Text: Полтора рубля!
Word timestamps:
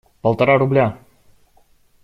Полтора 0.21 0.57
рубля! 0.59 0.87